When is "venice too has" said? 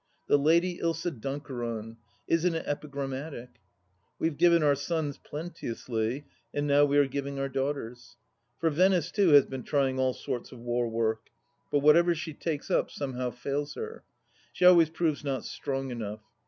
8.71-9.45